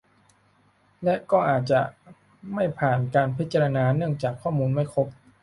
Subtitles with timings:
[1.03, 1.79] และก็อาจจะ
[2.53, 5.07] ไม่ผ่านการพิจารณาเนื่องจากข้อมูลไม่ครบ